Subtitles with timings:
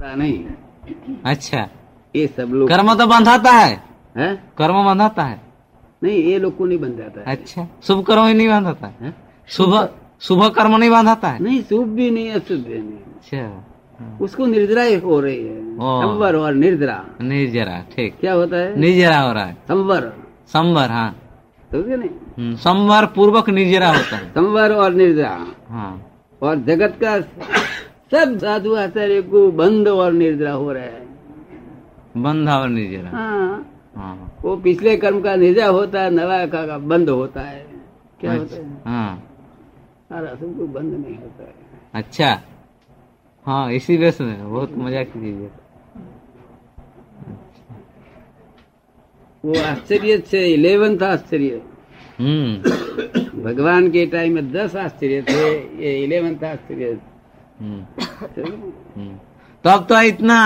[0.00, 0.46] बंधाता नहीं।
[1.24, 1.68] अच्छा।
[2.16, 3.84] ये सब लोग कर्म तो बंधाता है।
[4.16, 4.44] है?
[4.58, 5.40] कर्म बंधाता है।
[6.02, 9.14] नहीं ये लोग को नहीं बंधाता है। अच्छा। शुभ कर्म ही नहीं बांधाता है।
[9.48, 13.66] शुभ शुभ कर्म नहीं बांधाता है। नहीं शुभ भी नहीं अशुभ भी नहीं अच्छा।
[14.20, 18.80] उसको निर्जरा ही हो रही है। संवर और निर्जरा। निर्जरा ठीक। क्या होता है?
[18.80, 20.12] निर्जरा हो रहा है। संवर।
[20.46, 21.16] संवर हाँ।
[21.72, 22.10] समझे नहीं?
[22.10, 26.06] हम्म, संवर पूर्वक निर्जरा होता है। संवर और निर्जरा। हाँ।
[26.42, 27.20] और जगत का
[28.12, 31.08] सब साधु आचार्य को बंद और निर्जरा हो रहा है।
[32.16, 37.08] बंद और निर्जरा हाँ। हाँ। वो पिछले कर्म का निर्जरा होता है नवा का, बंद
[37.10, 37.66] होता है।
[38.20, 38.82] क्या अच्छा, होता है?
[38.86, 39.16] हाँ।
[40.08, 41.54] सारा सबको बंद नहीं होता है।
[41.94, 42.40] अच्छा।
[43.46, 45.50] हाँ इसी बेस में बहुत मज़ा की चीज़ है
[49.44, 51.60] वो आश्चर्य से इलेवेंथ आश्चर्य।
[52.18, 55.48] हम्म। भगवान के टाइम में दस आश्चर्य थे
[55.84, 56.44] ये इलेवेंथ
[57.59, 59.13] आश्चर्य हम्म हम्म।
[59.63, 60.37] तो अब तो इतना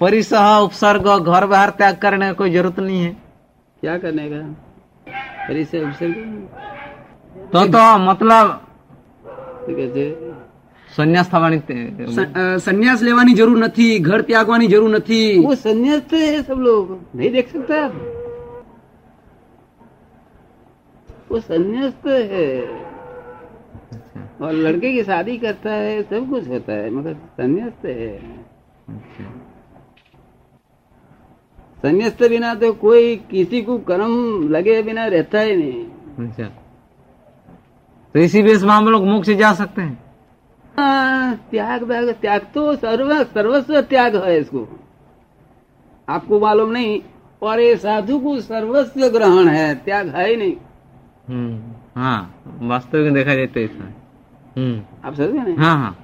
[0.00, 3.12] परिसह उपसर्ग घर बाहर त्याग करने की कोई जरूरत नहीं है
[3.82, 4.40] क्या करने का
[5.46, 6.16] ફરી से उपसर्ग
[7.52, 8.46] तो तो मतलब
[9.64, 10.06] શું કહે છે
[10.90, 16.02] સંન્યાસ થવાની તે- સ- અ, સંન્યાસ લેવાની જરૂર નથી ઘર ત્યાગવાની જરૂર નથી वो संन्यास
[16.10, 16.84] तो है सब लोग
[17.16, 17.94] नहीं देख सकता आप
[21.30, 22.46] वो संन्यास तो है
[24.41, 28.15] और लड़के की शादी करता है सब कुछ होता है मगर संन्यास तो है।
[28.89, 29.25] अच्छा।
[31.83, 36.45] संन्यास के बिना तो कोई किसी को कर्म लगे बिना रहता ही नहीं। अच्छा।
[38.15, 39.97] तो इसी बेस में हम लोग मुख से जा सकते हैं?
[40.75, 44.67] हाँ, त्याग व्याग त्याग तो सर्व सर्वस्व त्याग है इसको।
[46.07, 46.99] आपको मालूम नहीं
[47.41, 50.55] और ये साधु को सर्वस्व ग्रहण है त्याग है ही नहीं।
[51.29, 53.91] हम्म हाँ वास्तविक में देखा जाए तो ऐसा
[54.57, 55.95] है। हम्म आप समझ गए हाँ हाँ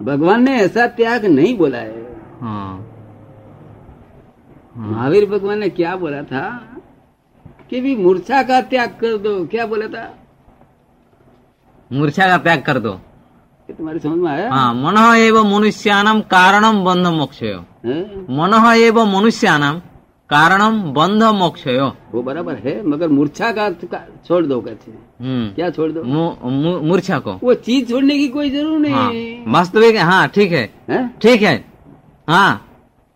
[0.00, 2.02] भगवान ने ऐसा त्याग नहीं बोला है
[2.40, 2.84] हाँ
[4.76, 6.44] हाँ महावीर भगवान ने क्या बोला था
[7.70, 10.04] कि भी मूर्छा का त्याग कर दो क्या बोला था
[11.90, 12.92] मूर्छा का त्याग कर दो
[13.68, 14.48] ये तुम्हारी समझ में आया
[20.30, 21.90] हाँ मन एवं मनुष्यानाम कारणम बंध मोक्षयो है?
[21.90, 24.60] मन एवं मनुष्यानाम कारणम बंध मोक्षयो वो बराबर है मगर मूर्छा का का- छोड़ दो
[24.60, 28.50] कहते हैं हम्म क्या छोड़ दो मू- मू- मूर्छा को वो चीज़ छोड़ने की कोई
[28.50, 31.18] ज़रूर नहीं हाँ है वास्तविक है, हाँ ठीक है हैं?
[31.22, 31.64] ठीक है
[32.28, 32.64] हाँ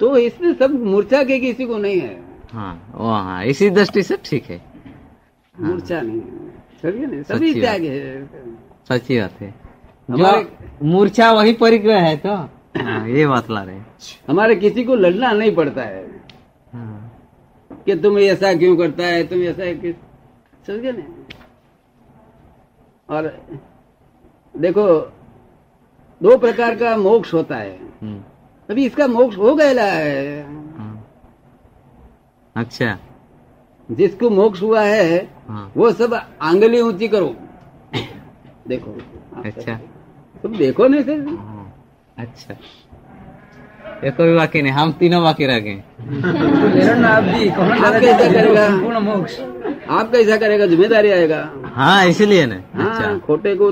[0.00, 2.20] तो इसमें सब मूर्छा के किसी को नहीं है
[2.52, 4.60] हाँ वो हाँ इसी दृष्टि से ठीक है
[5.54, 6.50] मूर्छा नहीं है
[6.82, 8.24] समझे ना सच्ची सभी बात। त्याग है
[8.88, 9.54] सच्ची बात है
[10.08, 12.34] हमारे- जो मूर्छा वही परिग्रह है तो
[12.76, 13.86] हाँ, ये बात ला रहे हैं।
[14.28, 16.21] हमारे किसी को लड़ना नहीं पड़ता है हाँ,
[17.86, 19.26] कि तुम ऐसा क्यों करता है?
[19.26, 19.64] तुम ऐसा
[20.66, 21.02] समझे ना?
[23.10, 23.46] और
[24.56, 25.12] देखो
[26.22, 28.22] दो प्रकार का मोक्ष होता है। हम्म,
[28.70, 30.42] अभी इसका मोक्ष हो गया है।
[30.78, 31.08] हाँ।
[32.56, 32.98] अच्छा।
[33.90, 37.36] जिसको मोक्ष हुआ है हाँ। वो सब आंगली ऊँची करो।
[38.68, 38.98] देखो।
[39.44, 39.74] अच्छा।
[40.42, 41.84] तुम देखो नहीं सर हाँ,
[42.18, 42.54] अच्छा।
[44.04, 45.82] एक भी बाकी नहीं हम तीनों बाकी रह गए।
[49.88, 50.66] आप कैसा करेगा?
[50.66, 53.70] ज़िम्मेदारी आएगा। हाँ इसीलिए ना। हाँ, अच्छा। खोटे को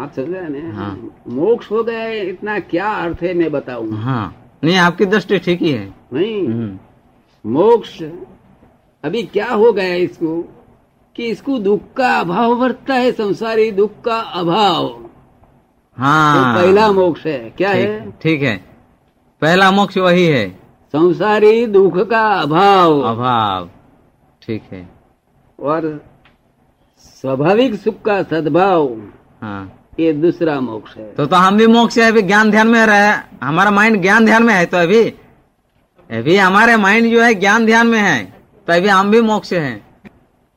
[0.00, 3.90] आप चल रहे हाँ मोक्ष हो गए इतना क्या अर्थ है मैं बताऊ?
[3.92, 4.34] हाँ।
[4.64, 6.78] नहीं आपकी दृष्टि ठीक ही है। नहीं। हम्म।
[7.52, 8.02] मोक्ष
[9.04, 10.36] अभी क्या हो गया इसको?
[11.16, 15.01] कि इसको दुख का अभाव बढ़ता है संसारी दुख का अभाव।
[15.96, 18.10] हाँ। तो पहला मोक्ष है। क्या है?
[18.10, 18.56] ठीक- है।
[19.40, 20.50] पहला मोक्ष वही है।
[20.92, 23.70] संसारी दुख का अभाव। अभाव।
[24.42, 24.88] ठीक है।
[25.60, 26.04] और
[26.98, 29.02] स्वाभाविक सुख का सद्भाव
[29.42, 32.86] हाँ। ये दूसरा मोक्ष है। तो तो हम भी मोक्ष है अभी ज्ञान ध्यान में
[32.86, 35.04] रहे। हमारा माइंड ज्ञान ध्यान में है तो अभी।
[36.10, 38.24] अभी हमारे माइंड जो है ज्ञान ध्यान में है।
[38.66, 39.82] तो अभी हम भी मोक्ष है।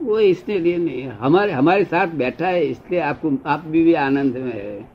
[0.02, 4.38] वो इसके लिए नहीं हमारे हमारे साथ बैठा है इसलिए आपको आप भी, भी आनंद
[4.38, 4.95] में है।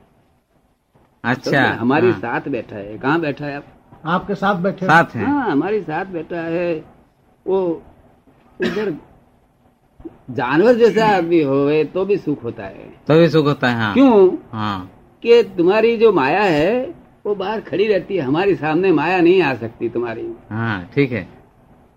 [1.23, 3.65] अच्छा तो हमारे हाँ। साथ बैठा है। कहाँ बैठा है आप?
[4.05, 6.73] आपके साथ बैठे साथ हैं। हाँ हमारे साथ बैठा है।
[7.47, 7.81] वो
[8.61, 8.95] उधर
[10.31, 13.93] जानवर जैसा आदमी हो तो भी सुख होता है। तो भी सुख होता है हाँ।
[13.93, 14.35] क्यों?
[14.51, 14.91] हाँ।
[15.23, 16.95] कि तुम्हारी जो माया है
[17.25, 21.27] वो बाहर खड़ी रहती है। हमारे सामने माया नहीं आ सकती तुम्हारी। हाँ ठीक है।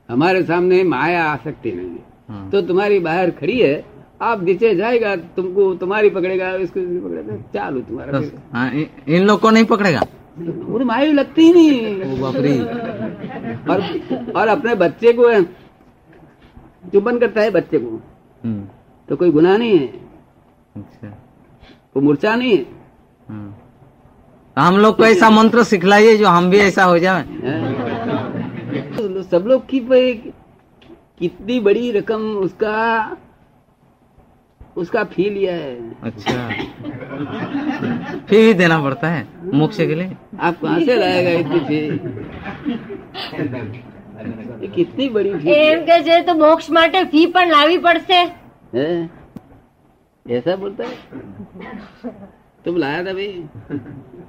[0.08, 1.98] हमारे सामने माया आ सकती नहीं
[2.28, 7.80] हाँ। तो तुम्हारी बाहर खड़ी है आप नीचे जाएगा तुमको तुम्हारी पकड़ेगा इसको पकड़ेगा चालू
[7.80, 8.70] तुम्हारा तो, हाँ,
[9.08, 10.00] इन लोग को नहीं पकड़ेगा।
[10.38, 12.58] पूरी माया लगती ही नहीं ओ बाप रे
[13.70, 13.82] और
[14.36, 15.32] और अपने बच्चे को
[16.92, 17.90] चुंबन करता है बच्चे को
[18.44, 18.62] हम्म,
[19.08, 19.86] तो कोई गुनाह नहीं है।
[20.76, 21.08] अच्छा।
[21.96, 22.64] वो मूर्छा नहीं है।
[23.28, 23.56] हाँ,
[24.56, 27.22] हम लोग को ऐसा मंत्र सिखलाइए जो हम भी ऐसा हो जाए।
[28.96, 29.80] तो सब लोग की
[31.18, 32.74] कितनी बड़ी रकम उसका
[34.77, 35.71] उसका फी लिया है
[36.03, 36.33] अच्छा
[38.27, 41.79] फिर भी देना पड़ता है मोक्ष के लिए आप कहाँ से लाएगा इतनी फी
[44.61, 48.21] ये कितनी बड़ी फी એમ કે છે તો મોક્ષ માટે ફી પણ લાવવી પડશે
[48.73, 48.89] है
[50.25, 50.95] ऐसा बोलता है
[52.65, 53.29] तुम लाया था भाई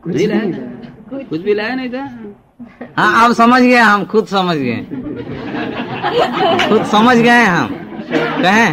[0.09, 2.05] नहीं लाया था कुछ भी लाया नहीं था
[2.97, 4.81] हाँ आप समझ गए हम खुद समझ गए
[6.69, 7.69] खुद समझ गए हम
[8.13, 8.71] कहें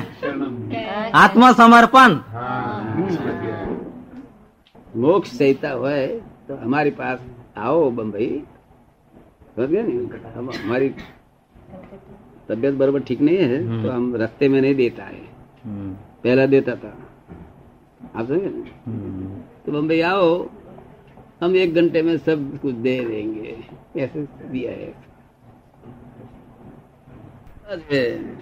[1.14, 2.14] आत्मसमर्पण।
[5.02, 6.06] मोक्ष सहिता है
[6.48, 7.20] तो हमारे पास
[7.58, 8.28] आओ बम्बई
[9.56, 10.88] समझ गए नहीं हम हमारी
[12.48, 15.20] तबीयत बराबर ठीक नहीं है तो हम रास्ते में नहीं देता है।
[15.64, 15.92] हम्म,
[16.24, 16.92] पहला देता था।
[18.16, 19.26] आप समझे ना हम्म,
[19.66, 20.26] तो बम्बई आओ
[21.42, 23.56] हम एक घंटे में सब कुछ दे देंगे।
[24.00, 24.92] ऐसे दिया है।
[27.70, 28.36] हम्म।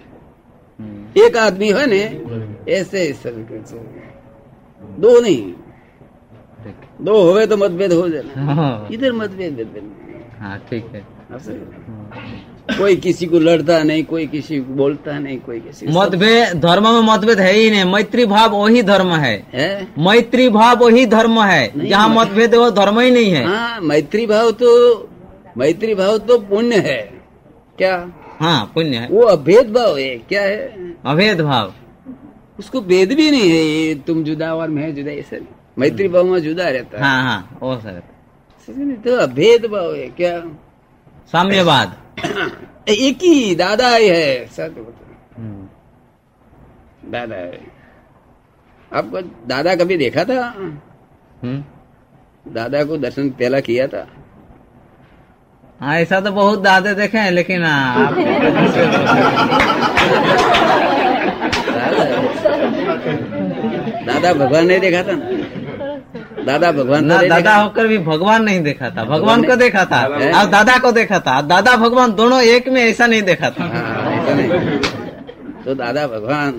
[1.17, 2.03] एक आदमी है ने
[2.73, 3.11] ऐसे
[4.99, 5.53] दो नहीं।
[7.01, 9.91] दो होवे तो मतभेद हो जाना हाँ, इधर मतभेद मतभेद
[10.39, 11.03] हाँ ठीक है।
[12.77, 17.01] कोई किसी को लड़ता नहीं कोई किसी को बोलता नहीं कोई किसी मतभेद धर्म में
[17.03, 19.87] मतभेद है ही नहीं। मैत्री भाव वही धर्म है। है?
[19.99, 24.51] मैत्री भाव वही धर्म है। जहाँ मतभेद वो धर्म ही नहीं है। हाँ मैत्री भाव
[24.61, 24.69] तो
[25.57, 26.99] मैत्री भाव तो पुण्य है।
[27.77, 27.97] क्या?
[28.41, 30.95] हाँ पुण्य है। वो अभेद भाव है क्या है?
[31.05, 31.73] अभेद भाव।
[32.59, 35.47] उसको भेद भी नहीं है ये तुम जुदा और मैं जुदा ऐसा नहीं।
[35.77, 38.01] मैत्री भाव में जुदा रहता है। हाँ हाँ वो सर
[39.05, 40.39] तो अभेद भाव है क्या?
[41.31, 41.97] साम्यवाद।
[42.89, 45.05] एक ही दादा ही है बता
[45.37, 45.67] हम्म,
[47.11, 47.59] दादा है।
[48.93, 50.47] आपको दादा कभी देखा था?
[50.47, 51.63] हम्म।
[52.53, 54.07] दादा को दर्शन पहला किया था?
[55.81, 58.13] हाँ ऐसा तो बहुत दादे देखे हैं लेकिन हाँ, आप
[63.01, 65.15] दादा भगवान नहीं देखा था?
[65.15, 70.01] ना दादा भगवान ना दादा होकर भी भगवान नहीं देखा था। भगवान को देखा था?
[70.39, 74.11] और दादा को देखा था। दादा भगवान दोनों एक में ऐसा नहीं देखा था। हाँ,
[74.11, 74.79] ऐसा नहीं।
[75.65, 76.51] तो दादा भगवान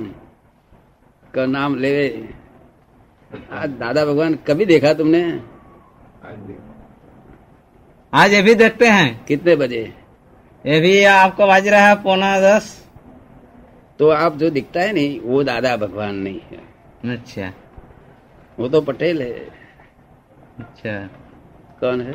[1.34, 1.94] का नाम ले
[3.52, 5.22] आज दादा भगवान कभी देखा तुमने?
[5.22, 6.71] आज
[8.14, 9.94] ये भी देखते हैं। कितने बजे?
[10.66, 12.88] ये भी आपको बाज रहा है पौना दस।
[13.98, 16.72] तो आप जो दिखता है नहीं वो दादा भगवान नहीं है।
[17.12, 17.52] अच्छा।
[18.58, 19.32] वो तो पटेल है।
[20.58, 21.06] अच्छा।
[21.80, 22.12] कौन है?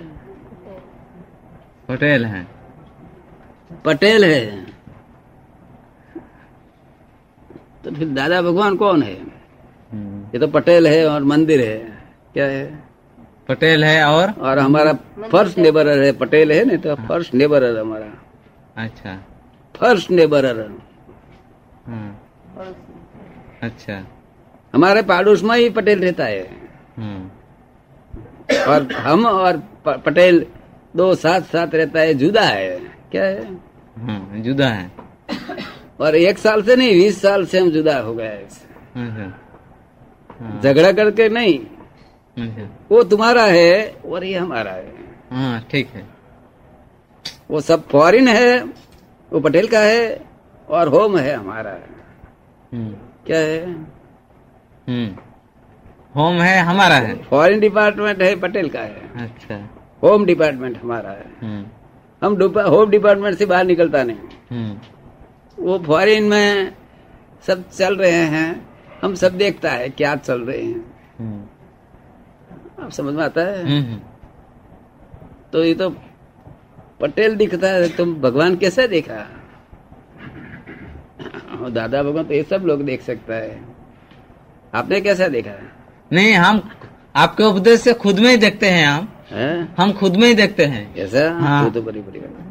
[1.88, 2.48] पटेल है।
[3.86, 4.66] पटेल है।
[7.84, 9.22] तो फिर दादा भगवान कौन है?
[9.92, 12.04] हम्म, ये तो पटेल है और मंदिर है।
[12.34, 12.87] क्या है?
[13.48, 14.32] पटेल है और?
[14.32, 14.94] और हमारा
[15.32, 18.12] फ़र्स्ट नेबरर है पटेल है नहीं तो फ़र्स्ट नेबरर हमारा।
[18.84, 19.16] अच्छा।
[19.76, 20.60] फ़र्स्ट नेबरर
[21.88, 22.10] हाँ,
[23.64, 24.04] अच्छा।
[24.74, 26.42] हमारे पड़ोस में ही पटेल रहता है।
[26.98, 27.30] हम्म,
[28.72, 29.58] और हम और
[29.88, 30.46] पटेल
[30.96, 32.80] दो साथ साथ रहता है जुदा है।
[33.12, 33.46] क्या है?
[33.98, 34.92] हाँ, जुदा है।
[36.00, 39.34] और एक साल से नहीं बीस साल से हम जुदा हो गए हैं। अच्छा।
[40.42, 41.60] हाँ, झगड़ा करके नहीं
[42.92, 44.94] वो तुम्हारा है और ये हमारा है।
[45.32, 46.06] हाँ ठीक है।
[47.52, 48.62] वो सब फॉरिन है
[49.32, 50.26] वो पटेल का है
[50.70, 51.96] और होम है हमारा। है
[53.26, 53.72] क्या है?
[54.88, 55.08] हम्म,
[56.16, 59.70] होम है हमारा है। फॉरेन डिपार्टमेंट है पटेल का है। अच्छा।
[60.04, 61.66] होम डिपार्टमेंट हमारा है। हम्म,
[62.22, 64.18] हम होम डिपार्टमेंट से बाहर निकलता नहीं।
[64.52, 66.74] हम्म, वो फॉरेन में
[67.48, 68.68] सब चल रहे हैं
[69.02, 71.47] हम सब देखता है क्या चल रहे हैं। हम्म,
[72.80, 73.64] आप समझ में आता है?
[73.64, 74.00] हम्म,
[75.54, 75.90] तो ये तो
[77.02, 79.28] पटेल दिखता है तुम भगवान कैसे देखा?
[81.70, 83.62] दादा भगवान तो ये सब लोग देख सकता है।
[84.76, 85.52] आपने कैसा देखा?
[86.14, 86.70] नहीं हम
[87.16, 89.76] आपके उपदेश से खुद में ही देखते हैं हम। है?
[89.80, 91.32] हम खुद में ही देखते हैं। कैसा?
[91.32, 92.47] हाँ। तो बड़ी बड़ी बात।